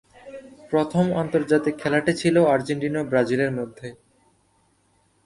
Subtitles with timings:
[0.71, 3.87] প্রথম আন্তর্জাতিক খেলাটি ছিল আর্জেন্টিনা ও ব্রাজিলের মধ্যে।